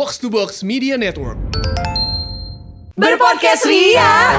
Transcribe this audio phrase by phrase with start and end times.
[0.00, 1.36] Box to Box Media Network.
[2.96, 4.32] Berpodcast Ria.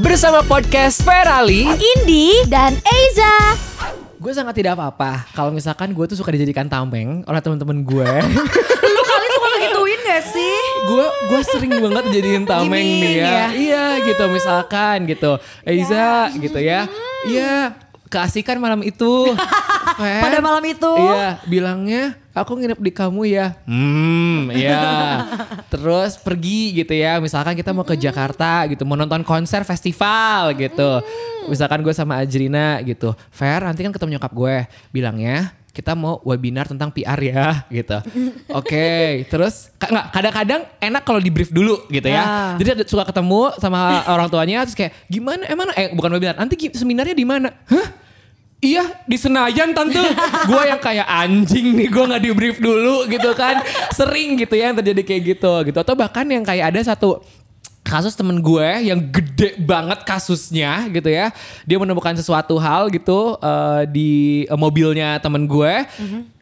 [0.00, 3.52] Bersama podcast Ferali Indi dan Eiza.
[4.16, 8.12] Gue sangat tidak apa-apa Kalau misalkan gue tuh suka dijadikan tameng Oleh teman-teman gue
[8.96, 10.56] Lu kali suka ngegituin gak sih?
[10.88, 13.28] Gue gue sering banget dijadiin tameng Giming nih ya.
[13.28, 13.44] ya?
[13.52, 15.36] Iya gitu misalkan gitu
[15.68, 16.88] Eiza gitu ya
[17.28, 17.76] Iya
[18.10, 19.30] keasikan malam itu.
[20.00, 20.92] Pada malam itu.
[20.98, 23.56] Iya bilangnya aku nginep di kamu ya.
[23.64, 25.24] Hmm iya.
[25.72, 27.22] Terus pergi gitu ya.
[27.22, 31.00] Misalkan kita mau ke Jakarta gitu Mau nonton konser festival gitu.
[31.46, 33.14] Misalkan gue sama Ajrina gitu.
[33.30, 34.56] Fer nanti kan ketemu nyokap gue.
[34.90, 37.98] Bilangnya kita mau webinar tentang PR ya gitu.
[38.50, 42.22] Oke, terus ka- nggak kadang-kadang enak kalau di brief dulu gitu ya.
[42.22, 42.52] Ah.
[42.58, 43.80] Jadi ada- suka ketemu sama
[44.14, 47.48] orang tuanya terus kayak gimana emang eh bukan webinar, nanti seminarnya di mana?
[47.70, 47.88] Hah?
[48.60, 49.96] Iya di Senayan tante
[50.52, 54.68] Gue yang kayak anjing nih Gue gak di brief dulu gitu kan Sering gitu ya
[54.68, 57.24] yang terjadi kayak gitu gitu Atau bahkan yang kayak ada satu
[57.90, 61.34] kasus temen gue yang gede banget kasusnya gitu ya.
[61.66, 64.10] Dia menemukan sesuatu hal gitu eh, di
[64.46, 65.74] eh, mobilnya temen gue.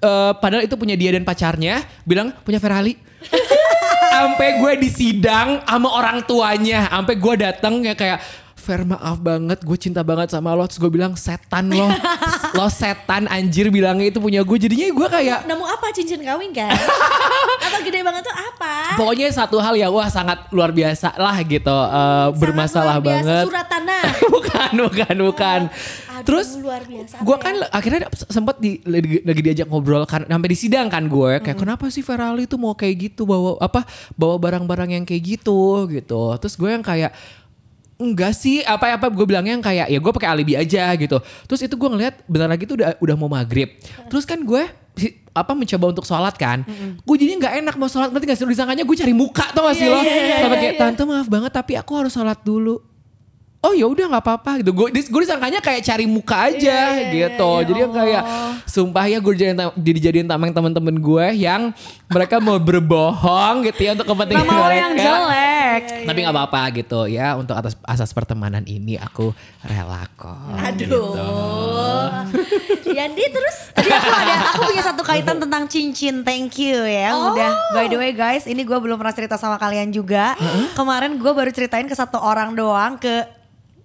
[0.05, 3.01] Eh, padahal itu punya dia dan pacarnya bilang punya Ferrari.
[4.13, 6.85] Sampai gue disidang sama orang tuanya.
[6.93, 8.21] Sampai gue datang ya kayak
[8.59, 10.69] Fer maaf banget gue cinta banget sama lo.
[10.69, 11.89] Terus gue bilang setan lo
[12.57, 16.73] Lo setan anjir bilangnya itu punya gue Jadinya gue kayak Nemu apa cincin kawin kan?
[17.67, 18.75] Atau gede banget tuh apa?
[18.97, 23.45] Pokoknya satu hal yang wah sangat luar biasa lah gitu eh, Bermasalah luar biasa, banget
[23.49, 24.03] Surat tanah.
[24.35, 25.61] bukan, bukan, bukan.
[25.69, 27.23] Aduh, Terus luar biasa.
[27.23, 27.67] gue kan ya?
[27.71, 32.03] akhirnya sempat di, lagi, diajak ngobrol kan sampai di sidang kan gue kayak kenapa sih
[32.03, 33.87] Ferrari tuh mau kayak gitu bawa apa
[34.19, 36.35] bawa barang-barang yang kayak gitu gitu.
[36.43, 37.15] Terus gue yang kayak
[37.99, 41.19] enggak sih apa apa gue bilangnya yang kayak ya gue pakai alibi aja gitu.
[41.51, 43.75] Terus itu gue ngeliat bentar lagi tuh udah udah mau maghrib.
[44.07, 44.65] Terus kan gue
[45.31, 46.67] apa mencoba untuk sholat kan,
[47.07, 48.47] gue jadinya nggak enak mau sholat nanti nggak sih?
[48.51, 51.95] Disangkanya gue cari muka tau gak sih lo, sampai kayak tante maaf banget tapi aku
[51.95, 52.83] harus sholat dulu.
[53.59, 54.71] Oh ya udah nggak apa-apa gitu.
[54.75, 57.51] Gue gue disangkanya kayak cari muka aja gitu.
[57.67, 58.22] jadi yang kayak
[58.67, 61.71] sumpah ya gue jadi dijadiin tameng teman-teman gue yang
[62.11, 65.47] mereka mau berbohong gitu ya untuk kepentingan mereka yang jelek.
[66.09, 69.33] Tapi nggak apa-apa gitu ya untuk atas asas pertemanan ini aku
[69.65, 71.15] rela kok Aduh.
[72.99, 76.27] Yandi terus Tadi aku ada, aku punya satu kaitan tentang cincin.
[76.27, 77.15] Thank you ya.
[77.15, 77.31] Oh.
[77.31, 77.53] Udah.
[77.71, 80.34] By the way guys, ini gue belum pernah cerita sama kalian juga.
[80.75, 83.39] Kemarin gue baru ceritain ke satu orang doang ke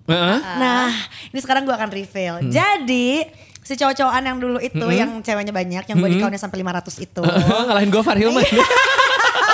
[0.03, 0.37] Heeh.
[0.59, 0.91] Nah,
[1.31, 2.43] ini sekarang gue akan reveal.
[2.51, 3.23] Jadi
[3.63, 7.21] si cowok-cowokan yang dulu itu yang ceweknya banyak, yang body countnya sampai 500 itu.
[7.71, 8.43] ngalahin gue Farhilman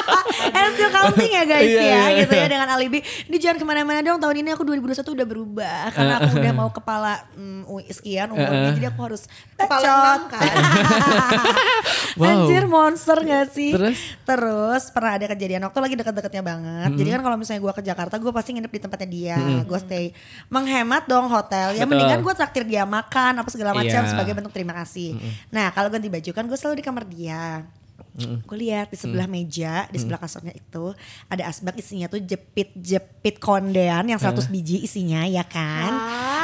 [0.57, 2.43] And still counting ya guys Iya, ya iya, gitu iya.
[2.45, 2.99] ya dengan alibi.
[3.01, 6.69] Ini jangan ke mana-mana dong tahun ini aku 2021 udah berubah karena aku udah mau
[6.69, 9.23] kepala mm, UI sekian umurnya jadi aku harus
[9.55, 10.41] enam kan?
[12.19, 12.51] Wow.
[12.51, 13.71] Anjir monster gak sih?
[13.71, 13.95] Terus?
[14.27, 16.91] Terus pernah ada kejadian waktu lagi deket-deketnya banget.
[16.99, 19.37] Jadi kan kalau misalnya gue ke Jakarta gue pasti nginep di tempatnya dia.
[19.63, 20.11] Gue stay
[20.51, 21.79] menghemat dong hotel.
[21.79, 21.95] Ya Betul.
[21.95, 24.11] mendingan gue traktir dia makan apa segala macam Iya.
[24.11, 25.15] sebagai bentuk terima kasih.
[25.49, 27.63] Nah kalau ganti baju kan gue selalu di kamar dia.
[28.43, 30.91] Gue lihat di sebelah meja, di sebelah kasurnya itu
[31.31, 35.91] ada asbak isinya tuh jepit-jepit kondean yang 100 biji isinya ya kan.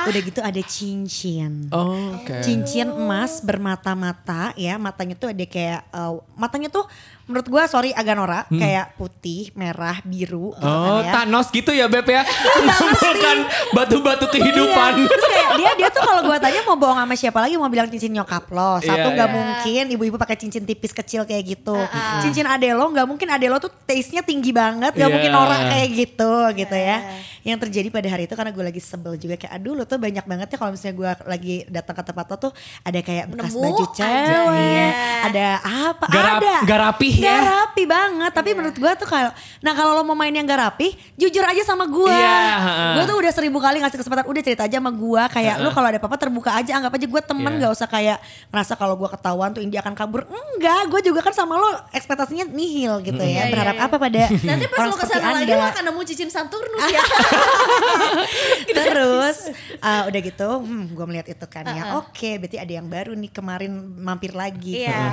[0.06, 1.69] Udah gitu ada cincin.
[1.74, 2.46] oh, oke.
[2.46, 6.86] Cincin emas bermata-mata ya, matanya tuh ada kayak eh, matanya tuh
[7.25, 11.12] menurut gua sorry agak norak kayak putih, merah, biru gitu Oh, kan ya.
[11.16, 12.22] Thanos gitu ya Beb ya.
[12.22, 13.38] Bukan
[13.72, 14.91] batu-batu kehidupan.
[14.96, 15.08] Iya.
[15.08, 17.88] Terus kayak dia dia tuh kalau gua tanya mau bohong sama siapa lagi mau bilang
[17.88, 18.78] cincin nyokap lo.
[18.80, 19.36] Satu Iya, nggak iya.
[19.36, 21.75] mungkin ibu-ibu pakai cincin tipis kecil kayak gitu.
[22.22, 25.13] Cincin ade lo nggak mungkin ade lo tuh taste-nya tinggi banget, nggak Iya.
[25.13, 26.97] mungkin norak kayak gitu gitu ya.
[27.42, 30.25] Yang terjadi pada hari itu karena gue lagi sebel juga kayak aduh lo tuh banyak
[30.25, 33.62] banget ya kalau misalnya gua lagi datang ke tempat lo tuh ada kayak bekas Nemu
[33.62, 34.90] baju aja, cewek, iya.
[35.24, 36.06] ada apa?
[36.07, 36.56] Gak rap- ada.
[36.66, 36.80] gak
[37.15, 37.31] rapih ya.
[37.31, 39.31] Gak rapi banget, tapi menurut gua tuh kalau
[39.63, 42.11] nah kalau lo mau main yang gak rapi, jujur aja sama gua.
[42.11, 42.91] Iya, heeh.
[42.99, 45.87] Gua tuh udah seribu kali ngasih kesempatan udah cerita aja sama gua kayak lu kalau
[45.87, 47.61] ada apa-apa terbuka aja anggap aja gue temen Iya.
[47.65, 48.17] gak usah kayak
[48.51, 52.50] ngerasa kalau gua ketahuan tuh India akan kabur enggak gue juga kan sama lo ekspektasinya
[52.51, 55.53] nihil gitu ya Iya, berharap iya, apa pada Nanti pas orang lo ke sana lagi
[55.53, 57.03] lo akan nemu cincin Saturnus ya.
[58.77, 59.38] Terus
[59.81, 61.97] uh, udah gitu, hmm, gue melihat itu kan ya.
[62.01, 64.83] Oke, berarti ada yang baru nih kemarin mampir lagi.
[64.85, 64.89] Iya.
[64.91, 65.09] ya.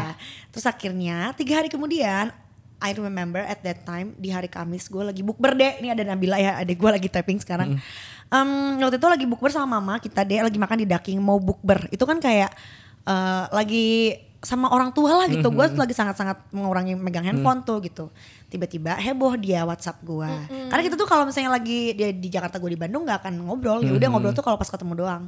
[0.52, 1.91] Terus akhirnya tiga hari kemudian,
[2.82, 5.78] I remember at that time di hari Kamis gue lagi bukber deh.
[5.78, 7.78] Ini ada Nabila ya, adik gue lagi tapping sekarang.
[8.32, 8.48] Em,
[8.80, 11.86] waktu itu lagi bukber sama mama kita deh lagi makan di Daking mau bukber.
[11.94, 12.50] Itu kan kayak
[13.06, 15.54] eh, lagi sama orang tua lah gitu.
[15.54, 18.10] Gue lagi sangat-sangat mengurangi megang handphone tuh gitu.
[18.52, 20.28] Tiba-tiba heboh dia WhatsApp gue.
[20.68, 23.80] Karena kita tuh kalau misalnya lagi dia di Jakarta gue di Bandung nggak akan ngobrol,
[23.80, 25.24] ya udah ngobrol tuh kalau pas ketemu doang.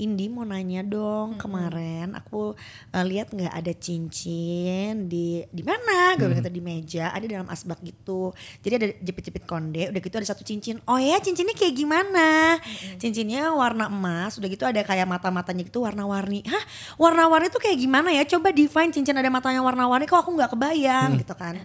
[0.00, 2.56] Indi mau nanya dong kemarin aku
[2.96, 6.16] eh, lihat nggak ada cincin di di mana?
[6.16, 8.32] Gue bilang gitu di meja, ada dalam asbak gitu.
[8.64, 10.80] Jadi ada jepit-jepit konde, udah gitu ada satu cincin.
[10.88, 12.56] Oh ya cincinnya kayak gimana?
[12.96, 16.40] Cincinnya warna emas, udah gitu ada kayak mata-matanya gitu warna-warni.
[16.48, 16.64] Hah
[16.96, 18.24] warna-warni tuh kayak gimana ya?
[18.24, 21.60] Coba define cincin ada matanya warna-warni kok aku nggak kebayang gitu kan.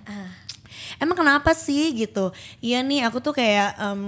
[0.95, 2.31] Emang kenapa sih gitu?
[2.63, 4.01] Iya nih aku tuh kayak em,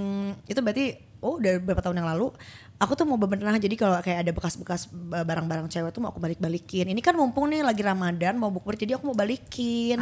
[0.48, 0.86] itu berarti
[1.20, 2.31] oh udah beberapa tahun yang lalu
[2.80, 6.24] aku tuh mau bebenah jadi kalau kayak ada bekas-bekas ba- barang-barang cewek tuh mau aku
[6.24, 6.88] balik-balikin.
[6.88, 10.00] Ini kan mumpung nih lagi Ramadan mau bukber jadi aku mau balikin.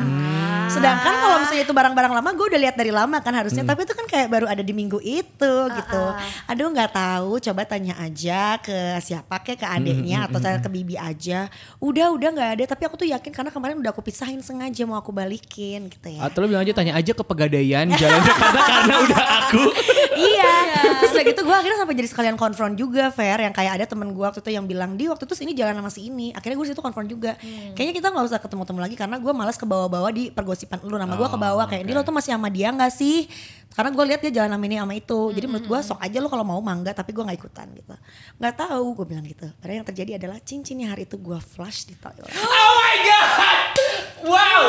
[0.70, 3.98] Sedangkan kalau misalnya itu barang-barang lama gue udah lihat dari lama kan harusnya tapi itu
[3.98, 6.04] kan kayak baru ada di minggu itu gitu.
[6.46, 11.02] Aduh nggak tahu coba tanya aja ke siapa kek ke adiknya atau saya ke bibi
[11.02, 11.50] aja.
[11.82, 15.02] Udah udah nggak ada tapi aku tuh yakin karena kemarin udah aku pisahin sengaja mau
[15.02, 16.30] aku balikin gitu ya.
[16.30, 19.64] Atau lo bilang aja tanya aja ke pegadaian jalan Jakarta karena udah aku.
[20.14, 20.54] iya.
[21.02, 24.12] Terus udah gitu gue akhirnya sampai jadi sekalian konfront juga Fair yang kayak ada temen
[24.12, 26.34] gue waktu itu yang bilang di waktu itu sini jalan sama si ini.
[26.34, 27.38] Akhirnya gue situ konfront juga.
[27.78, 30.98] Kayaknya kita nggak usah ketemu-temu lagi karena gue malas ke bawah-bawah di pergosipan lu.
[30.98, 33.30] Nama gue ke bawah kayak di lo tuh masih sama dia nggak sih?
[33.72, 35.20] Karena gue lihat dia jalan sama ini sama itu.
[35.32, 37.94] Jadi menurut gue sok aja lo kalau mau mangga tapi gue nggak ikutan gitu.
[38.42, 39.46] Nggak tahu gue bilang gitu.
[39.62, 42.28] Padahal yang terjadi adalah cincinnya hari itu gue flash di toilet.
[42.42, 43.70] Oh my god.
[44.26, 44.64] Wow.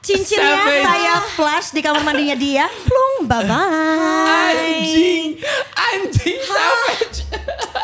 [0.00, 0.80] Cincinnya Savage.
[0.80, 2.64] saya flash di kamar mandinya dia.
[2.88, 4.56] Plung, bye bye.
[4.56, 5.36] Anjing.
[5.76, 7.18] Anjing savage.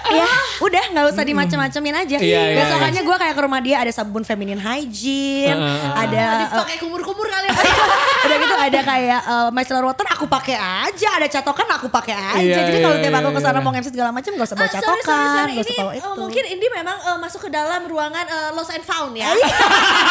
[0.09, 0.27] Ya
[0.59, 2.17] udah nggak usah dimacem-macemin aja.
[2.17, 5.59] Iya, iya, Besokannya gue kayak ke rumah dia ada sabun feminine hygiene,
[5.93, 7.49] ada eh, Pakai kumur-kumur kali.
[8.27, 12.39] udah gitu ada kayak uh, micellar water aku pakai aja, ada catokan aku pakai aja.
[12.39, 14.67] Iya, Jadi iya, kalau tiap aku ke sana mau MC segala macam gak usah bawa
[14.67, 15.53] Ah, sorry, catokan, sorry, sorry.
[15.53, 16.11] gak usah Ini bawa eh, itu.
[16.17, 19.31] mungkin Indi memang eh, masuk ke dalam ruangan eh, lost and found ya.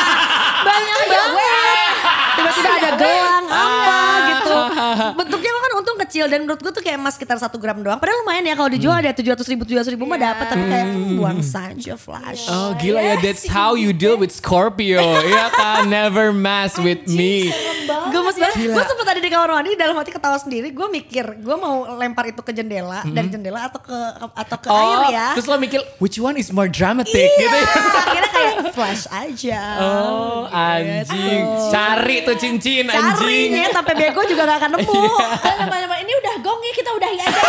[0.67, 1.93] banyak banget.
[2.35, 3.99] Tiba-tiba ada gelang apa
[4.29, 4.55] gitu.
[5.19, 7.97] Bentuknya kan untung kecil dan menurut gue tuh kayak emas sekitar satu gram doang.
[7.97, 10.63] Padahal lumayan ya kalau dijual ada tujuh ratus ribu tujuh ratus ribu mah dapat tapi
[10.63, 12.45] kayak hmm, buang saja flash.
[12.45, 15.01] Oh gila ya, that's how you deal with Scorpio.
[15.25, 17.49] Iya kan, never mess with me.
[17.85, 18.55] Gemes banget.
[18.67, 20.69] Gue sempet ada di kamar mandi dalam hati ketawa sendiri.
[20.69, 23.97] Gue mikir, gue mau lempar itu ke jendela dari jendela atau ke
[24.31, 25.27] atau ke air Oh, ya.
[25.33, 27.69] terus lo mikir which one is more dramatic Iya, gitu ya.
[27.97, 29.61] akhirnya kayak flash aja.
[29.77, 33.49] Oh anjing, cari tuh cincin anjing.
[33.51, 35.03] nih, sampai bego juga gak akan nemu.
[35.97, 37.41] Ini udah gong ya kita udahi aja ya.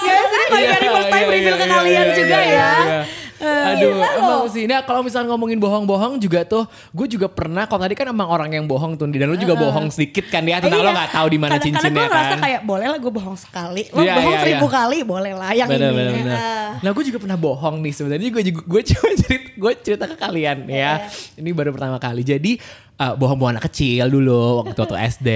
[0.00, 2.44] ya, ini baru dari first time reveal ke kalian juga ya.
[2.44, 3.00] iya.
[3.40, 4.68] Aduh, emang sih.
[4.68, 7.64] Nah kalau misalnya ngomongin bohong-bohong juga tuh, gue juga pernah.
[7.64, 10.60] Kalau tadi kan emang orang yang bohong tuh, dan lu juga bohong sedikit kan ya.
[10.60, 10.92] Tentang lo Iya.
[10.94, 12.40] nggak tahu di mana Karena- cincinnya Karena gue ngerasa kan.
[12.44, 13.82] kayak boleh lah gue bohong sekali.
[13.88, 14.76] Lo Iya, bohong iya, seribu iya.
[14.76, 15.96] kali boleh lah yang Bener, ini.
[15.96, 16.38] bener, bener.
[16.84, 20.16] Nah gue juga pernah bohong nih sebenarnya gue juga gue cuma cerita gue cerita ke
[20.16, 20.92] kalian ya.
[21.34, 22.20] Ini baru pertama kali.
[22.20, 22.60] Jadi
[23.00, 25.28] uh, bohong-bohong anak kecil dulu waktu waktu SD.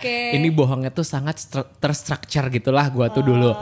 [0.00, 0.16] Oke.
[0.40, 3.52] Ini bohongnya tuh sangat stru- terstruktur gitulah gue tuh dulu.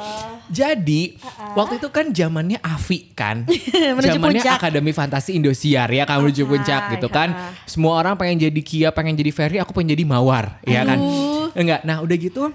[0.49, 1.21] Jadi
[1.53, 3.45] waktu itu kan zamannya Avi kan,
[4.07, 4.41] zamannya.
[4.49, 7.53] Akademi Fantasi Indosiar ya kan menuju puncak gitu kan.
[7.69, 10.97] Semua orang pengen jadi Kia, pengen jadi Ferry, aku pengen jadi Mawar, ya kan?
[11.53, 11.85] Enggak.
[11.85, 12.49] Nah udah gitu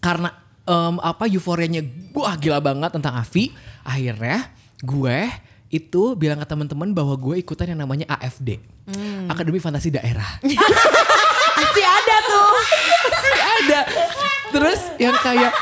[0.00, 0.32] karena
[0.64, 1.84] em, apa euforianya
[2.16, 3.52] wah gila banget tentang Avi
[3.84, 4.48] akhirnya
[4.80, 5.28] gue
[5.70, 8.58] itu bilang ke teman-teman bahwa gue ikutan yang namanya AFD
[9.30, 10.42] Akademi Fantasi Daerah
[11.60, 12.48] Pasti ada tuh.
[13.06, 13.80] Masih ada
[14.50, 15.52] terus yang kayak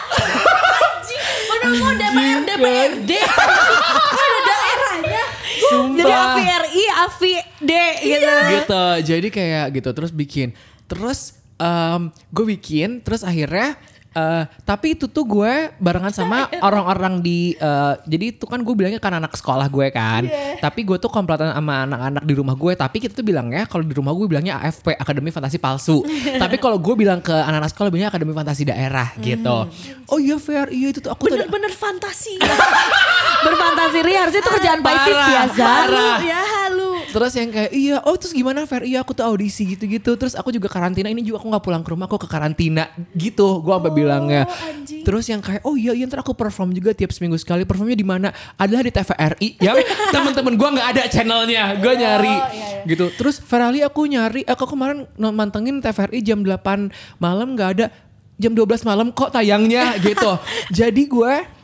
[1.49, 3.11] Mana mau DPR DPRD.
[3.19, 5.23] Ada daerahnya.
[5.59, 7.71] sumpah Jadi AVRI, AVD
[8.01, 8.33] gitu.
[8.55, 10.55] gitu jadi kayak gitu terus bikin
[10.87, 13.77] terus em, gue bikin terus akhirnya
[14.19, 18.99] eh, tapi itu tuh gue barengan sama orang-orang di eh, jadi itu kan gue bilangnya
[18.99, 20.27] kan anak sekolah gue kan.
[20.59, 22.75] Tapi gue tuh komplotan sama anak-anak di rumah gue.
[22.75, 26.03] Tapi kita tuh bilangnya kalau di rumah gue bilangnya AFP Akademi Fantasi Palsu.
[26.43, 29.71] Tapi kalau gue bilang ke anak-anak sekolah bilangnya Akademi Fantasi Daerah gitu.
[30.11, 32.41] Oh iya fair iya itu tuh aku Bener-bener fantasi.
[33.47, 36.19] Berfantasi ria harusnya itu kerjaan Pisces ya parah.
[36.25, 36.43] ya.
[37.09, 38.85] Terus yang kayak iya, oh terus gimana Fer?
[38.85, 40.15] Iya aku tuh audisi gitu-gitu.
[40.15, 43.65] Terus aku juga karantina ini juga aku nggak pulang ke rumah, aku ke karantina gitu.
[43.65, 44.43] Gue sampai bilangnya.
[44.85, 47.65] Terus yang kayak oh iya iya ntar aku perform juga tiap seminggu sekali.
[47.65, 48.29] Performnya di mana?
[48.61, 49.49] Adalah di TVRI.
[49.61, 49.77] Yang
[50.15, 51.65] temen-temen gue nggak ada channelnya.
[51.81, 52.37] Gue nyari
[52.85, 53.09] gitu.
[53.17, 54.45] Terus Ferali aku nyari.
[54.45, 57.87] Aku kemarin mantengin TVRI jam 8 malam nggak ada.
[58.39, 60.39] Jam 12 malam kok tayangnya gitu.
[60.79, 61.58] Jadi gue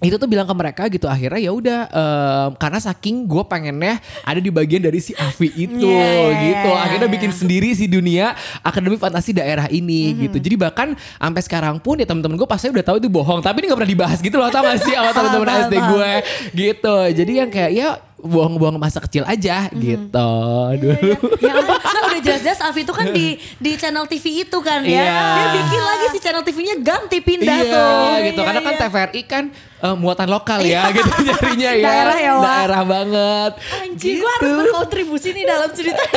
[0.00, 4.40] itu tuh bilang ke mereka gitu akhirnya ya udah em, karena saking gue pengennya ada
[4.40, 6.40] di bagian dari si Avi itu Yeah.
[6.40, 6.70] gitu.
[6.72, 8.32] akhirnya bikin sendiri si dunia
[8.64, 10.40] akademi fantasi daerah ini gitu.
[10.40, 13.44] Jadi bahkan sampai sekarang pun ya temen-temen gue pasti udah tahu itu bohong.
[13.44, 16.12] Tapi ini nggak pernah dibahas gitu loh tau gak sih sama temen-temen SD gue
[16.56, 16.96] gitu.
[17.20, 17.88] Jadi yang kayak ya
[18.20, 20.30] buang-buang masa kecil aja gitu.
[20.72, 20.92] Dulu.
[21.38, 25.00] Ya ampun, kan udah jelas-jelas Afi itu kan di di channel TV itu kan ya.
[25.00, 25.16] Iya.
[25.32, 28.12] Dia bikin lagi si channel TV-nya ganti pindah Iya tuh.
[28.22, 28.80] gitu Iya, karena kan iya.
[28.82, 29.44] TVRI kan
[29.80, 31.84] eh, muatan lokal ya gitu nyarinya ya.
[31.84, 32.44] Daerah ya, Wak.
[32.44, 33.52] Daerah banget.
[33.80, 34.58] Anjir, gue harus Gitu.
[34.60, 36.02] berkontribusi nih dalam cerita.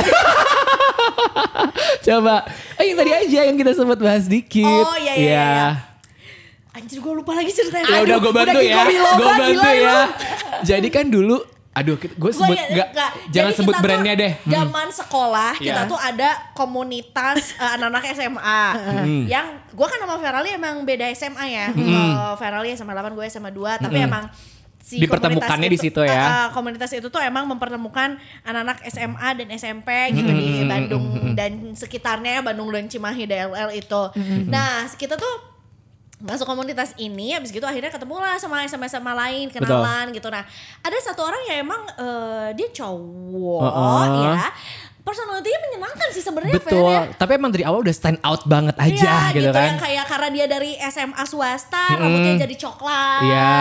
[2.03, 2.35] Coba.
[2.75, 4.65] Eh yang tadi aja yang kita sempat bahas dikit.
[4.65, 5.63] Oh, iya, iya, iya.
[6.73, 7.85] Anjir gue lupa lagi ceritanya.
[7.87, 8.75] Ya udah gue bantu udah ya.
[8.75, 9.97] Kiko Biloba, Gue bantu gila ya.
[10.65, 11.37] Jadi kan dulu
[11.73, 13.11] Aduh, gue Gua sebut ya- nggak, nggak.
[13.27, 14.31] jangan Jadi sebut brandnya deh.
[14.37, 14.51] Hmm.
[14.53, 15.89] Zaman sekolah kita Iya.
[15.89, 19.23] tuh ada komunitas eh, anak-anak SMA Hmm.
[19.25, 21.67] yang gue kan sama Ferali emang beda SMA ya.
[21.69, 24.29] Kalau Ferali SMA 8 gue SMA 2 tapi emang
[24.79, 26.23] si Dipertemukannya di situ ya.
[26.43, 32.43] eh, komunitas itu tuh emang mempertemukan anak-anak SMA dan SMP gitu di Bandung dan sekitarnya
[32.43, 34.03] Bandung dan Cimahi DLL itu.
[34.45, 35.52] Nah, kita tuh
[36.23, 40.31] masuk komunitas ini habis gitu akhirnya ketemu lah sama sama sama lain kenalan gitu.
[40.31, 40.47] Nah
[40.79, 44.03] ada satu orang yang emang eh, dia cowok Uh-uh.
[44.23, 44.47] ya
[45.03, 46.89] personalitinya menyenangkan sih sebenarnya Fer, Betul.
[46.89, 47.01] ya.
[47.13, 49.67] Tapi emang dari awal udah stand out banget aja Iya, gitu, kan.
[49.69, 53.59] yang kayak karena dia dari SMA swasta rambutnya jadi coklat Iya.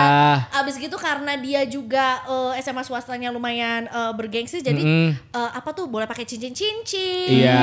[0.55, 5.09] abis gitu karena dia juga eh, SMA swastanya lumayan eh, bergengsi jadi Mm-mm.
[5.13, 7.59] eh, apa tuh boleh pakai cincin cincin Iya.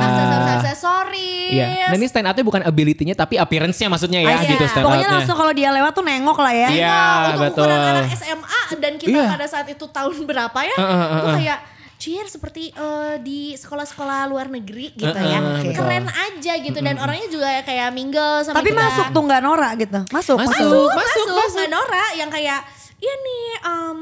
[0.00, 1.90] aksesoris aksesoris Iya.
[1.90, 4.48] Nah ini stand outnya bukan ability-nya tapi appearance-nya maksudnya ya Iya.
[4.48, 6.68] gitu stand Pokoknya langsung kalau dia lewat tuh nengok lah ya.
[6.70, 7.66] Iya, Nah, untuk betul.
[7.66, 9.26] ukuran anak SMA dan kita Iya.
[9.28, 10.76] pada saat itu tahun berapa ya?
[10.78, 11.34] Uh, uh, uh, uh.
[11.34, 11.58] kayak
[11.96, 15.38] cheer seperti eh, di sekolah-sekolah luar negeri gitu Uh, uh, ya.
[15.40, 15.72] betul.
[15.74, 18.80] Keren aja gitu dan orangnya juga kayak mingle sama Tapi kita.
[18.80, 20.00] masuk tuh nggak norak gitu.
[20.08, 20.36] Masuk.
[20.36, 20.52] Masuk.
[20.52, 21.56] Masuk, Masuk, masuk, masuk.
[21.56, 22.60] Nggak Nora yang kayak
[22.94, 23.98] Iya nih, em,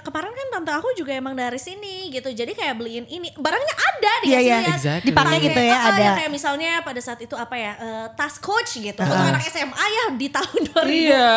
[0.00, 2.32] kemarin kan tante aku juga emang dari sini gitu.
[2.32, 4.58] Jadi kayak beliin ini, barangnya ada di Iya, iya.
[4.72, 5.12] Exactly.
[5.12, 6.00] Dipakai gitu ya, oh, ada.
[6.00, 8.96] yang kayak misalnya pada saat itu apa ya, eh, tas coach gitu.
[8.96, 9.32] Untuk Uh-uh.
[9.36, 11.28] anak SMA ya di tahun 2011, Iya.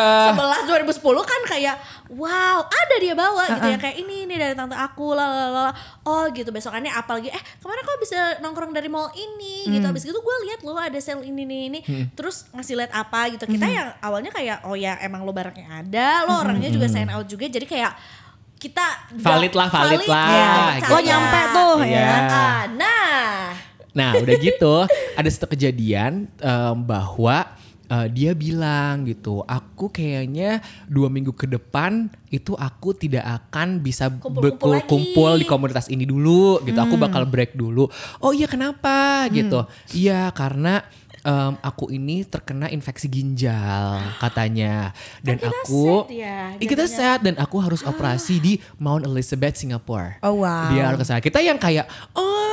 [0.64, 1.74] 2010 kan kayak
[2.12, 3.72] wow ada dia bawa gitu Uh-uh.
[3.72, 3.78] ya.
[3.80, 5.72] Kayak ini nih dari tante aku lah.
[6.04, 9.80] Oh gitu besokannya apalagi eh kemarin kok bisa nongkrong dari mall ini gitu.
[9.80, 9.90] Hmm.
[9.90, 11.80] Habis gitu gue lihat lo ada sale ini nih ini.
[12.12, 13.44] Terus ngasih lihat apa gitu.
[13.44, 13.76] Kita Hmm.
[13.76, 17.48] yang awalnya kayak oh ya emang lo barangnya ada, lo orangnya juga sign out juga.
[17.48, 17.92] Jadi kayak
[18.56, 18.86] kita
[19.18, 20.92] Valid lah, valid lah, ya, gitu.
[20.94, 21.98] Lo nyampe tuh Iya.
[21.98, 22.14] ya.
[22.30, 23.10] Ah, nah
[23.92, 27.44] Nah udah gitu ada satu kejadian em, bahwa
[27.92, 34.08] eh, dia bilang gitu, aku kayaknya dua minggu ke depan itu aku tidak akan bisa
[34.08, 34.88] Kumpul-kumpul lagi.
[34.88, 36.80] kumpul di komunitas ini dulu gitu.
[36.80, 37.92] Aku bakal break dulu.
[38.24, 39.68] Oh iya kenapa gitu?
[39.92, 40.80] Iya karena
[41.22, 44.90] em, aku ini terkena infeksi ginjal katanya
[45.22, 50.18] dan kita aku sad ya, kita sehat dan aku harus operasi di Mount Elizabeth Singapore.
[50.22, 50.70] Oh, wow.
[50.74, 51.20] Dia harus ke sana.
[51.22, 52.52] Kita yang kayak oh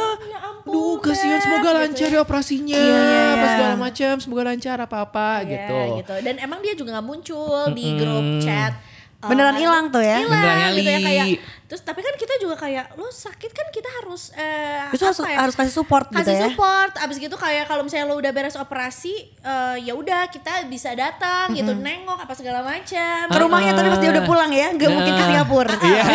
[0.70, 3.52] Duh kasihan semoga gitu lancar ya operasinya iya, apa iya.
[3.58, 5.80] segala macam semoga lancar apa-apa Iya, gitu.
[6.04, 6.16] gitu.
[6.22, 8.74] Dan emang dia juga nggak muncul di grup chat.
[9.20, 10.24] Beneran hilang tuh ya?
[10.24, 11.26] Hilang Beneran gitu ya kayak.
[11.70, 15.30] Terus tapi kan kita juga kayak lo sakit kan kita harus eh, Itu harus, apa
[15.30, 15.38] ya?
[15.38, 16.44] harus kasih support gitu kasih ya.
[16.50, 20.98] support abis gitu kayak kalau misalnya lo udah beres operasi eh, ya udah kita bisa
[20.98, 24.68] datang gitu nengok apa segala macam Ke rumahnya tapi pas dia udah pulang ya.
[24.74, 25.28] Gak mungkin ke Nah.
[25.30, 25.76] Singapura.
[25.78, 26.04] Iya.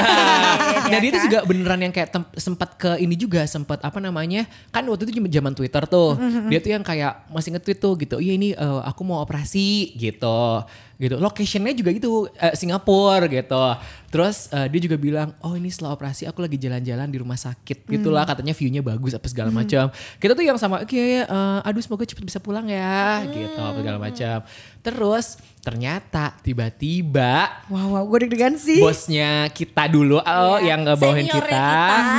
[0.65, 1.27] Iya nah dia tuh kan?
[1.27, 5.53] juga beneran yang kayak sempat ke ini juga sempat apa namanya kan waktu itu zaman
[5.53, 9.21] Twitter tuh dia tuh yang kayak masih nge-tweet tuh gitu iya ini eh, aku mau
[9.21, 10.63] operasi gitu
[10.97, 11.17] gitu.
[11.17, 13.65] Locationnya juga gitu eh, Singapura gitu.
[14.09, 17.83] Terus eh, dia juga bilang oh ini setelah operasi aku lagi jalan-jalan di rumah sakit
[17.85, 19.91] gitulah katanya viewnya bagus apa segala macam.
[20.19, 21.27] Kita tuh yang sama oke eh,
[21.67, 24.37] aduh semoga cepet bisa pulang ya gitu apa segala macam.
[24.81, 25.27] Terus
[25.65, 28.79] ternyata tiba-tiba Wow, wow, gue deg-degan sih.
[28.79, 31.69] bosnya kita dulu oh Iya, yang ngebawain kita, kita.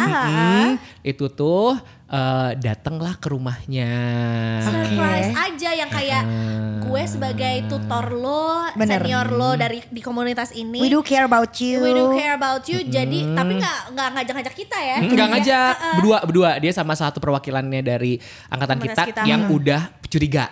[0.10, 0.68] Mm-mm.
[1.06, 1.78] itu tuh
[2.08, 3.92] eh, datanglah ke rumahnya
[4.62, 6.24] surprise aja yang kayak
[6.80, 9.02] gue sebagai tutor lo Bener.
[9.02, 11.82] senior lo dari di komunitas ini We do care about you.
[11.82, 12.86] We do care about you.
[12.86, 14.98] Jadi tapi nggak nggak ngajak-ngajak kita ya.
[15.02, 15.94] Nggak Dia- ngajak uh-uh.
[15.98, 19.22] berdua berdua dia sama satu perwakilannya dari angkatan Komunitas kita, kita.
[19.26, 19.56] yang Hmm.
[19.58, 20.46] udah curiga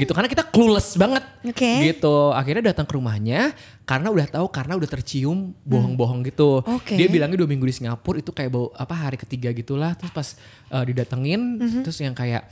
[0.00, 1.24] gitu karena kita clueless banget.
[1.40, 1.70] Oke.
[1.88, 2.32] gitu.
[2.32, 3.52] Akhirnya datang ke rumahnya
[3.84, 6.64] karena udah tahu karena udah tercium bohong-bohong gitu.
[6.64, 6.96] Oke.
[6.96, 9.96] dia bilangnya dua minggu di Singapura itu kayak bau apa hari ketiga gitulah.
[9.96, 10.28] Terus pas
[10.72, 11.40] uh, didatengin
[11.84, 12.48] terus yang kayak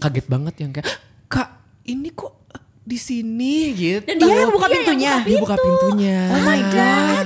[0.00, 0.88] kaget banget yang kayak
[1.28, 1.48] kak
[1.88, 2.42] ini kok
[2.82, 3.54] di sini?
[3.72, 4.02] Gitu.
[4.02, 5.12] Dan Dia yang buka dia pintunya?
[5.22, 6.18] dia buka pintunya.
[6.34, 7.24] Oh my ada, God.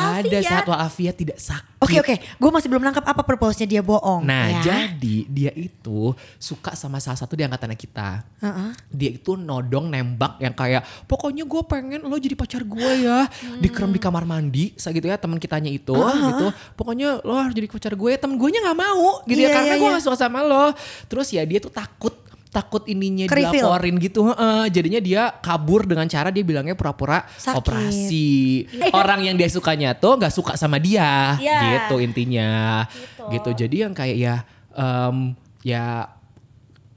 [0.00, 3.80] Ada ada saat walafiat tidak sakit Oke oke, gue masih belum nangkap apa purpose-nya dia
[3.80, 4.20] bohong.
[4.20, 4.92] Nah ya.
[4.92, 8.20] jadi dia itu suka sama salah satu di angkatannya kita.
[8.44, 8.70] Heeh.
[8.92, 13.24] Dia itu nodong nembak yang kayak pokoknya gue pengen lo jadi pacar gue ya.
[13.64, 16.46] Dikerem di kamar mandi gitu ya teman kitanya itu gitu.
[16.76, 18.12] Pokoknya lo harus jadi pacar gue.
[18.20, 19.96] Temen gue nya nggak mau gitu Iya, ya karena iya, gue iya.
[19.96, 20.76] gak suka sama lo.
[21.08, 22.19] Terus ya dia tuh takut
[22.50, 23.62] takut ininya Ke-reveal.
[23.62, 24.26] dilaporin gitu.
[24.26, 28.66] Heeh, jadinya dia kabur dengan cara dia bilangnya pura-pura operasi.
[28.90, 31.86] Orang yang dia sukanya tuh nggak suka sama dia, Iya.
[31.86, 32.84] gitu intinya.
[32.90, 33.22] Gitu.
[33.30, 33.50] Gitu.
[33.66, 34.34] Jadi yang kayak ya
[34.74, 36.10] em, ya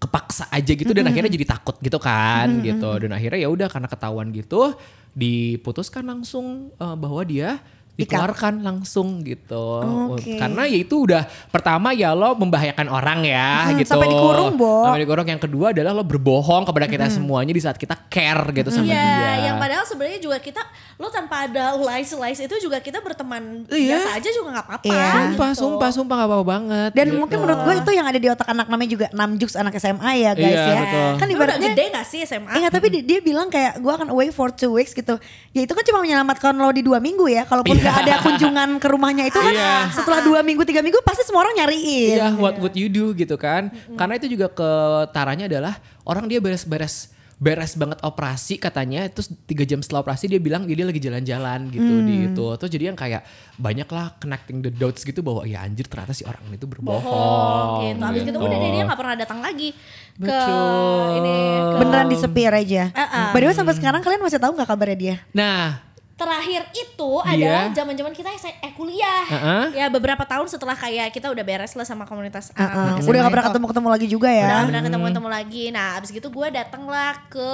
[0.02, 3.88] kepaksa aja gitu dan akhirnya jadi takut gitu kan gitu dan akhirnya ya udah karena
[3.88, 4.76] ketahuan gitu
[5.16, 7.64] diputuskan langsung eh, bahwa dia
[7.96, 10.34] dikeluarkan langsung gitu Oke.
[10.36, 14.82] karena ya itu udah pertama ya lo membahayakan orang ya Hmm, gitu sampai dikurung, Bo.
[14.84, 18.70] sampai dikurung yang kedua adalah lo berbohong kepada kita semuanya di saat kita care gitu
[18.70, 20.62] sama Iya, dia yang padahal sebenarnya juga kita
[20.96, 23.94] lo tanpa ada lies lies itu juga kita berteman Iya.
[23.96, 24.86] biasa aja juga nggak apa-apa.
[24.88, 25.06] Iya.
[25.06, 25.62] sumpah gitu.
[25.62, 27.20] sumpah sumpah gak apa-apa banget Dan gitu.
[27.20, 30.32] mungkin menurut gue itu yang ada di otak anak namanya juga Namjux anak SMA ya
[30.34, 30.80] guys Iya, ya.
[30.80, 31.12] betul.
[31.16, 32.52] Kan ibaratnya gede gak sih SMA?
[32.56, 35.22] Iya tapi dia, dia bilang kayak gue akan away for two weeks gitu.
[35.52, 37.46] Ya itu kan cuma menyelamatkan lo di dua minggu ya.
[37.46, 37.92] Kalaupun Iya.
[37.92, 39.92] gak ada kunjungan ke rumahnya itu kan Iya.
[39.92, 42.16] setelah dua minggu tiga minggu pasti semua orang nyariin.
[42.16, 43.70] Iya, what would you do gitu kan?
[44.00, 47.12] Karena itu juga ketaranya adalah orang dia beres-beres
[47.44, 51.94] beres banget operasi katanya terus tiga jam setelah operasi dia bilang dia lagi jalan-jalan gitu
[52.08, 53.28] di itu terus jadi yang kayak
[53.60, 57.70] banyak lah connecting the dots gitu bahwa ya anjir ternyata si orang itu berbohong bohong
[57.84, 58.00] gitu.
[58.00, 59.76] Abis gitu udah dia gak pernah datang lagi
[60.16, 61.20] ke Betul.
[61.20, 62.84] ini ke Beneran disepir aja.
[62.96, 63.28] Uh-uh.
[63.36, 65.16] By the way sampai sekarang kalian masih tahu gak kabarnya dia?
[65.36, 68.30] nah terakhir itu Dia- adalah zaman-zaman kita
[68.62, 69.26] eh kuliah.
[69.26, 69.64] Uh-uh.
[69.74, 72.64] Ya beberapa tahun setelah kayak kita udah beres lah sama komunitas Uh-uh.
[73.00, 73.50] anak-anak Udah gak pernah itu.
[73.52, 74.46] ketemu-ketemu lagi juga ya.
[74.46, 75.64] Udah pernah ketemu-ketemu lagi.
[75.74, 77.54] Nah, abis gitu gue dateng lah ke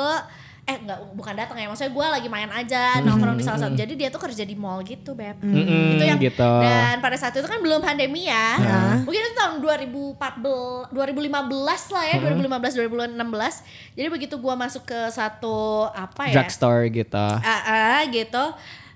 [0.70, 3.74] eh enggak bukan datang ya maksudnya gue lagi main aja nongkrong di salah satu.
[3.74, 5.42] Jadi dia tuh kerja di mall gitu beb.
[5.42, 6.46] Mm-mm, itu yang gitu.
[6.62, 8.62] dan pada saat itu kan belum pandemi ya.
[8.62, 9.02] Ya.
[9.02, 15.90] mungkin itu tahun 2014 2015 lah ya 2015 2016 jadi begitu gue masuk ke satu
[15.90, 16.46] apa ya?
[16.46, 17.26] Drugstore gitu.
[17.42, 18.44] Ah, ah, gitu.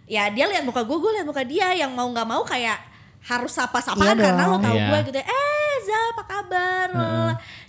[0.05, 1.73] Ya dia lihat muka gue gue lihat muka dia.
[1.73, 2.77] Yang mau nggak mau kayak
[3.23, 4.87] harus sapa-sapaan Iya karena lo tahu Iya.
[4.91, 5.52] gue gitu eh
[5.83, 6.87] Za apa kabar?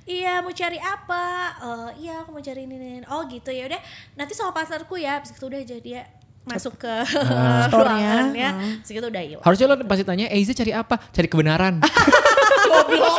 [0.04, 1.25] Iya mau cari apa?
[1.56, 3.09] Eh, iya aku mau cari ini, ini.
[3.09, 3.49] oh gitu.
[3.49, 3.80] Ya udah
[4.14, 5.18] nanti sama pasarku ya.
[5.18, 6.02] Abis itu udah jadi dia
[6.44, 6.92] masuk ke
[7.66, 7.73] Store-nya.
[7.73, 8.49] ruangannya.
[8.85, 11.00] Abis itu udah hilang harusnya lo pasti tanya Eiza cari apa?
[11.11, 11.80] Cari kebenaran.
[12.68, 13.16] Goblok.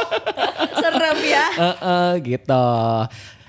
[0.78, 1.46] Serem ya.
[1.58, 2.66] Eh, eh, gitu.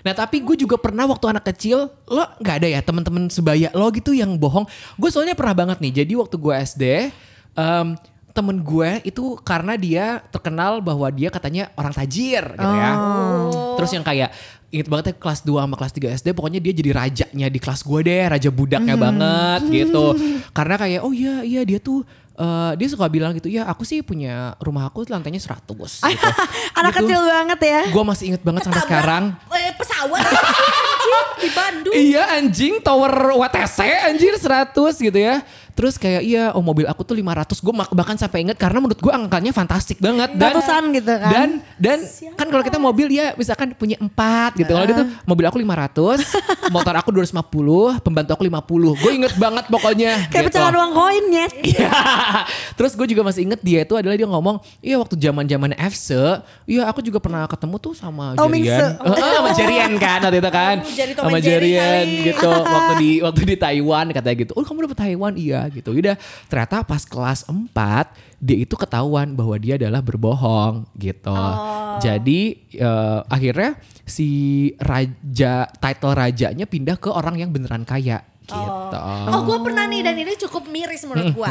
[0.06, 3.90] Nah tapi gue juga pernah waktu anak kecil, lo nggak ada ya teman-teman sebaya lo
[3.90, 4.64] gitu yang bohong.
[4.96, 5.92] Gue soalnya pernah banget nih.
[6.04, 6.84] Jadi waktu gue SD,
[7.52, 7.86] em,
[8.36, 12.92] temen gue itu karena dia terkenal bahwa dia katanya orang tajir gitu ya.
[13.74, 14.30] Terus yang kayak
[14.68, 17.80] inget banget ya kelas 2 sama kelas 3 SD pokoknya dia jadi rajanya di kelas
[17.80, 20.12] gue deh, raja budaknya banget gitu.
[20.52, 24.04] Karena kayak oh iya iya dia tuh eh, dia suka bilang gitu ya aku sih
[24.04, 26.04] punya rumah aku lantainya 100 gitu.
[26.78, 27.08] Anak Gitu.
[27.08, 27.80] kecil banget ya.
[27.88, 29.24] Gue masih inget banget sampai sekarang.
[29.50, 30.20] eh, pesawat
[31.08, 35.40] anjing, di Bandung Iya anjing tower WTC anjir 100 gitu ya.
[35.72, 39.12] Terus kayak iya oh mobil aku tuh 500 gue bahkan sampai inget karena menurut gue
[39.12, 41.28] angkanya fantastik banget dan Ratusan gitu kan.
[41.28, 41.98] dan dan
[42.32, 46.24] kan kalau kita mobil ya misalkan punya empat gitu kalau dia tuh mobil aku 500
[46.74, 48.56] motor aku 250 pembantu aku 50
[48.96, 50.56] gue inget banget pokoknya Kayak gitu.
[50.56, 51.46] pecahan uang koinnya.
[51.60, 51.92] Iya.
[52.80, 56.16] Terus gue juga masih inget dia itu adalah dia ngomong, iya waktu zaman zaman FC,
[56.64, 58.72] iya aku juga pernah ketemu tuh sama Oh, Mingse.
[58.72, 62.26] Jerian, Jerian kan waktu itu kan, Oh, Tom sama kali.
[62.28, 62.50] gitu.
[62.76, 65.90] Waktu di waktu di Taiwan katanya gitu, oh kamu dapet Taiwan iya gitu.
[65.90, 66.14] Udah
[66.46, 67.64] ternyata pas kelas 4
[68.36, 71.32] dia itu ketahuan bahwa dia adalah berbohong gitu.
[71.32, 71.96] Oh.
[71.98, 72.40] Jadi
[72.72, 74.28] eh, akhirnya si
[74.78, 78.98] raja title rajanya pindah ke orang yang beneran kaya gitu.
[79.26, 81.50] Oh, gue pernah nih dan ini cukup miris menurut gue.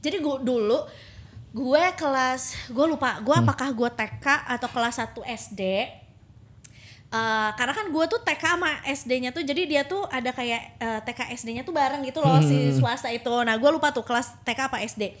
[0.00, 0.78] Jadi gue dulu
[1.54, 5.62] gue kelas gue lupa gue apakah gue TK atau kelas 1 SD.
[7.10, 11.00] Eh, karena kan gue tuh TK sama SD-nya tuh jadi dia tuh ada kayak eh,
[11.06, 13.30] TK SD-nya tuh bareng gitu loh si swasta itu.
[13.46, 15.14] Nah gue lupa tuh kelas TK apa SD.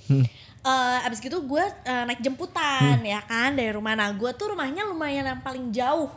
[0.64, 3.94] Eh, abis gitu gue eh, naik jemputan ya kan dari rumah.
[3.94, 6.10] Nah gue tuh rumahnya lumayan yang paling jauh.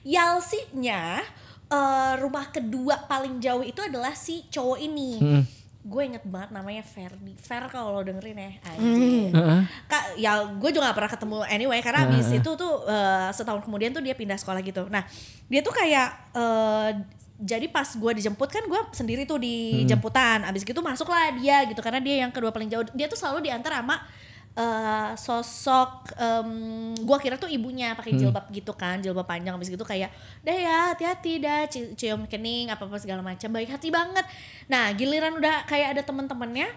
[0.00, 1.20] Yalsinya
[1.68, 5.44] eh, rumah kedua paling jauh itu adalah si cowok ini.
[5.88, 7.32] Gue inget banget namanya Ferdi.
[7.40, 8.50] Fer kalau lo dengerin ya.
[8.68, 9.32] anjing.
[9.88, 13.96] Kak, ya gue juga gak pernah ketemu anyway karena abis itu tuh eh, setahun kemudian
[13.96, 14.84] tuh dia pindah sekolah gitu.
[14.92, 15.08] Nah
[15.48, 16.90] dia tuh kayak eh,
[17.38, 20.44] jadi pas gue dijemput kan gue sendiri tuh di jemputan.
[20.44, 22.84] Abis gitu masuklah dia gitu karena dia yang kedua paling jauh.
[22.92, 24.04] Dia tuh selalu diantar sama
[24.54, 26.50] eh, sosok em,
[26.96, 30.08] gue kira tuh ibunya pakai jilbab gitu kan jilbab panjang abis gitu kayak
[30.40, 34.24] dah ya hati-hati dah ci- cium kening apa apa segala macam baik hati banget.
[34.66, 36.68] Nah giliran udah kayak ada teman-temannya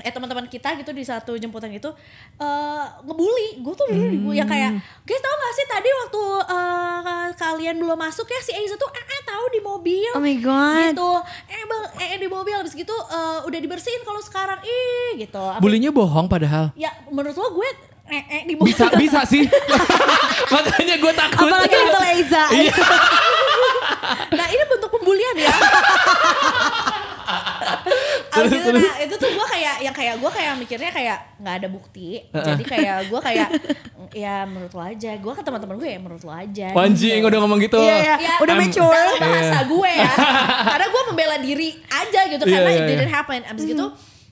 [0.00, 1.92] eh teman-teman kita gitu di satu jemputan itu
[2.40, 3.60] eh ngebully.
[3.60, 4.72] Gue tuh dulu dibully yang kayak
[5.04, 9.04] guys tau gak sih tadi waktu eh, kalian belum masuk ya si Aiza tuh eh,
[9.04, 10.92] eh tahu di mobil Oh my God.
[10.92, 11.10] gitu
[11.48, 15.88] eh bang eh di mobil habis gitu eh, udah dibersihin kalau sekarang ih gitu Bulinya
[15.88, 16.76] bohong padahal.
[16.76, 17.68] ya menurut lo gue
[18.10, 18.68] eh, eh, di mobil.
[18.68, 19.46] Bisa bisa sih.
[20.52, 21.46] Makanya gue takut.
[21.46, 22.44] Apalagi Little Eiza.
[22.50, 22.74] Iya.
[24.30, 25.52] Nah ini bentuk pembulian ya.
[28.30, 31.68] Abis itu, nah, itu tuh gue kayak yang kayak gue kayak mikirnya kayak nggak ada
[31.70, 32.08] bukti.
[32.30, 33.48] Jadi kayak gue kayak
[34.14, 35.10] ya menurut lo aja.
[35.18, 36.68] Gue ke teman-teman gue ya menurut lo aja.
[36.74, 37.78] Anjing udah ngomong gitu.
[37.78, 38.14] Iya, iya.
[38.18, 38.90] Ya, Udah mature.
[38.94, 40.12] dalam bahasa gue ya.
[40.74, 42.90] Karena gue membela diri aja gitu Iya, karena iya, it iya.
[42.94, 43.40] didn't happen.
[43.46, 43.86] Abis gitu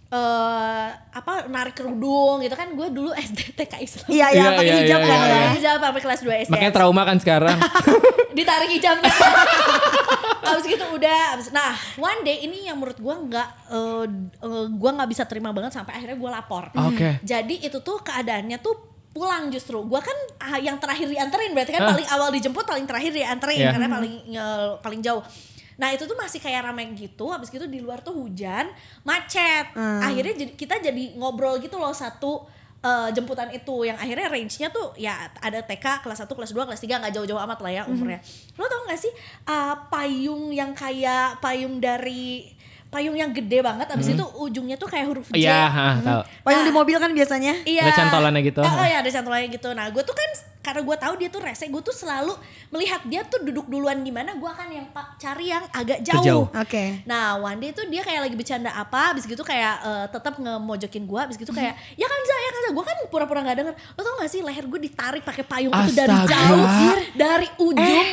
[0.08, 4.08] eh apa narik kerudung gitu kan gue dulu SD TK Islam.
[4.08, 5.20] Iya, iya, Iya, pakai iya, hijab iya, kan iya.
[5.20, 5.36] ya.
[5.36, 6.52] Pakai hijab sampai kelas 2 SD.
[6.56, 7.56] Makanya trauma kan sekarang.
[8.38, 9.12] ditarik hijabnya.
[10.48, 14.06] abis gitu udah, abis, nah one day ini yang menurut gue nggak, eh
[14.40, 16.72] eh, gue nggak bisa terima banget sampai akhirnya gue lapor.
[16.88, 17.20] Oke.
[17.20, 18.72] Jadi itu tuh keadaannya tuh
[19.12, 19.84] pulang justru.
[19.84, 21.92] Gue kan ah, yang terakhir dianterin, berarti kan Ah.
[21.92, 23.70] paling awal dijemput, paling terakhir dianterin Iya.
[23.76, 25.20] karena paling eh, paling jauh.
[25.78, 28.66] Nah itu tuh masih kayak ramai gitu, habis gitu di luar tuh hujan,
[29.06, 29.70] macet.
[30.02, 32.44] Akhirnya jadi, kita jadi ngobrol gitu loh satu
[32.78, 36.82] eh, jemputan itu yang akhirnya range-nya tuh ya ada TK kelas 1, kelas 2, kelas
[36.82, 38.18] 3 nggak jauh-jauh amat lah ya umurnya.
[38.58, 39.12] Lo tau gak sih
[39.46, 42.57] eh, payung yang kayak payung dari
[42.88, 45.44] payung yang gede banget abis itu ujungnya tuh kayak huruf J.
[45.44, 46.20] Iya, ha, tahu.
[46.40, 47.52] Payung di mobil kan biasanya.
[47.68, 47.84] Iya.
[47.84, 48.60] Ada cantolannya gitu.
[48.64, 49.68] Oh, oh ya ada cantolannya gitu.
[49.76, 52.32] Nah gue tuh kan karena gue tahu dia tuh rese, gue tuh selalu
[52.72, 56.20] melihat dia tuh duduk duluan di mana, gue akan yang cari yang agak jauh.
[56.20, 56.46] Terjauh.
[56.52, 57.04] Oke.
[57.04, 61.04] Nah one day tuh dia kayak lagi bercanda apa, abis gitu kayak eh, tetap ngemojokin
[61.04, 63.74] gue, abis gitu kayak ya kan Za, ya kan Za, gue kan pura-pura nggak denger.
[63.96, 66.32] Lo tau gak sih leher gue ditarik pakai payung itu dari Astaga.
[66.32, 68.08] jauh, dari ujung.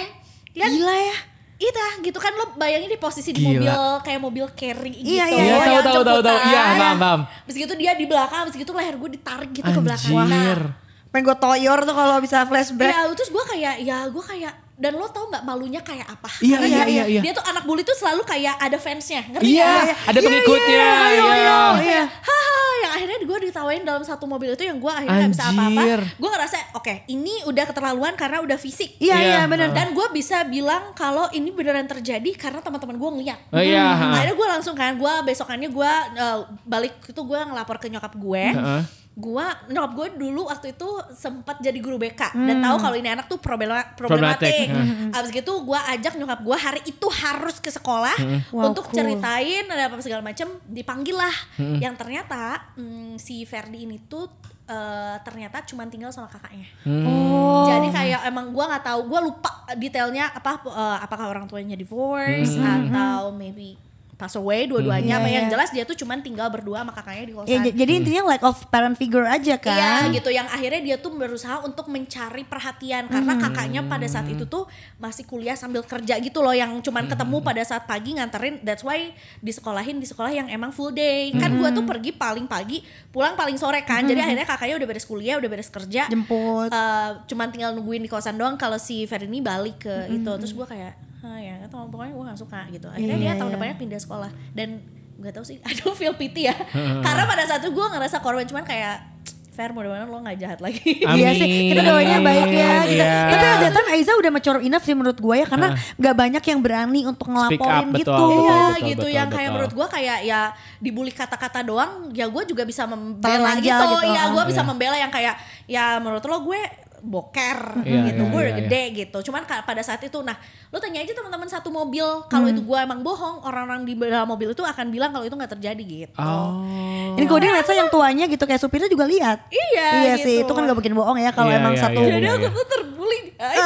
[0.55, 1.17] Kan, Gila ya.
[1.55, 3.47] Iya gitu kan lo bayangin di posisi di Gila.
[3.47, 5.07] mobil kayak mobil carry gitu.
[5.07, 5.55] Iya, iya, Iya, iya.
[5.55, 6.37] tahu yang tahu tahu tahu.
[6.43, 7.21] Iya, paham paham.
[7.47, 10.11] Abis gitu dia di belakang, abis gitu leher gue ditarik gitu ke belakang.
[10.19, 10.59] Anjir.
[10.59, 10.83] Nah,
[11.15, 12.91] Pengen gue toyor tuh kalau bisa flashback.
[12.91, 16.27] ya terus gue kayak, ya gue kayak, dan lo tau nggak malunya kayak apa?
[16.37, 17.21] Iya, Karena iya, dia, iya, iya.
[17.21, 19.97] Dia tuh anak bully tuh selalu kayak ada fansnya, ngerti Iya, nggak?
[20.05, 20.75] ada Iya, pengikutnya.
[20.75, 21.23] iya, Iya.
[21.31, 22.03] ayo, iya.
[22.05, 25.81] Haha, yang akhirnya gue ditawain dalam satu mobil itu yang gue akhirnya nggak bisa apa-apa.
[26.13, 28.95] Gue ngerasa, oke, ini udah keterlaluan karena udah fisik.
[28.97, 29.25] Iya, Iya.
[29.25, 29.71] iya benar.
[29.71, 33.39] Dan gue bisa bilang kalau ini beneran terjadi karena teman-teman gue ngeliat.
[33.49, 34.11] Oh iya, Hmm.
[34.13, 38.43] Akhirnya gue langsung kan, gue besokannya gue uh, balik itu gue ngelapor ke nyokap gue.
[38.51, 38.81] Heeh.
[39.15, 43.25] Gue nyokap gue dulu waktu itu sempat jadi guru BK dan tahu kalau ini anak
[43.25, 44.67] tuh problema- Problematik.
[44.67, 45.15] problematik.
[45.15, 48.11] Abis gitu gue ajak nyokap gue hari itu harus ke sekolah
[48.51, 48.95] Wow, untuk cool.
[48.97, 51.31] ceritain ada apa segala macem dipanggil lah.
[51.57, 54.27] Yang ternyata mm, si Ferdi ini tuh
[54.65, 56.67] eh, ternyata cuma tinggal sama kakaknya.
[56.83, 57.63] Oh.
[57.65, 62.59] Jadi kayak emang gue nggak tahu, gue lupa detailnya apa eh, apakah orang tuanya divorce
[62.59, 63.79] atau maybe
[64.15, 65.19] pass away dua-duanya.
[65.19, 65.51] Iya, Apa yang iya.
[65.51, 67.61] jelas dia tuh cuman tinggal berdua sama kakaknya di kosan.
[67.67, 70.07] J- jadi intinya lack of parent figure aja kan.
[70.07, 70.31] Iya gitu.
[70.31, 73.11] Yang akhirnya dia tuh berusaha untuk mencari perhatian.
[73.11, 74.65] Karena kakaknya pada saat itu tuh
[74.97, 79.11] masih kuliah sambil kerja gitu loh yang cuman ketemu pada saat pagi nganterin that's why
[79.43, 81.35] disekolahin di sekolah yang emang full day.
[81.35, 82.79] Kan gua tuh pergi paling pagi
[83.11, 84.07] pulang paling sore kan.
[84.07, 86.07] Jadi akhirnya kakaknya udah beres kuliah udah beres kerja.
[86.07, 86.71] Jemput.
[86.71, 90.31] Eh, cuman tinggal nungguin di kosan doang kalau si Ferini balik ke itu.
[90.39, 90.95] Terus gua kayak
[91.25, 93.55] ah ya atau pokoknya gue gak suka gitu akhirnya Iya, dia tahun iya.
[93.57, 94.69] depannya pindah sekolah dan
[95.15, 96.55] nggak tahu sih I don't feel pity ya
[97.05, 99.17] karena pada saat itu gue ngerasa korban cuman kayak
[99.55, 102.75] Fair mudah-mudahan lo gak jahat lagi Iya sih, kita doanya baik ya.
[102.83, 102.99] Gitu.
[102.99, 103.15] Iya.
[103.31, 107.01] Tapi time Aiza udah mature enough sih menurut gue ya karena nggak banyak yang berani
[107.07, 108.11] untuk ngelaporin betul, gitu.
[108.11, 109.55] betul, Iya betul, gitu betul, yang kayak betul.
[109.55, 110.41] menurut gue kayak ya
[110.83, 114.47] dibully kata-kata doang ya gue juga bisa membela gitu, gitu, ya gue ah.
[114.51, 114.67] bisa Iya.
[114.67, 115.35] membela yang kayak
[115.71, 116.61] ya menurut lo gue
[117.05, 120.35] boker Iya, gitu iya, gue iya, udah gede gitu cuman pada saat itu nah
[120.69, 122.53] lo tanya aja teman-teman satu mobil kalau Hmm.
[122.53, 125.83] itu gue emang bohong orang-orang di dalam mobil itu akan bilang kalau itu nggak terjadi
[125.83, 127.15] gitu Oh.
[127.15, 129.47] Ini kemudian lihat yang tuanya gitu kayak supirnya juga lihat.
[129.47, 130.25] Iya, Iya gitu.
[130.27, 131.99] sih, itu kan gak bikin bohong ya kalau Iya, emang iya, satu.
[132.01, 132.49] iya, jadi iya.
[132.51, 133.61] aku tuh terbully guys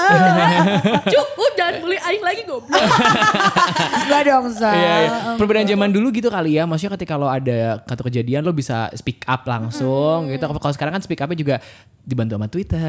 [1.15, 2.75] cukup jangan bully aing lagi goblok
[4.10, 4.73] Gak dong, Za.
[4.73, 5.10] Iya, iya.
[5.38, 6.65] Perbedaan zaman dulu gitu kali ya.
[6.65, 10.41] Maksudnya ketika lo ada satu kejadian lo bisa speak up langsung gitu.
[10.41, 11.56] Kalau sekarang kan speak upnya juga
[12.02, 12.82] dibantu sama Twitter.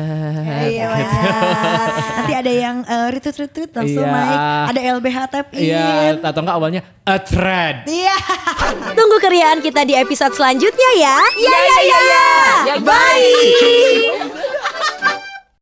[0.64, 1.12] Iya, benar.
[2.16, 4.16] Nanti ada yang uh, retweet-retweet langsung Iya.
[4.16, 4.38] naik.
[4.72, 5.60] Ada LBH tap in.
[5.68, 5.88] Iya,
[6.24, 7.76] atau enggak awalnya a thread.
[7.84, 8.16] Iya.
[8.96, 11.18] Tunggu keriaan kita di episode selanjutnya ya.
[11.36, 12.74] Iya, iya, iya.
[12.80, 14.56] Bye.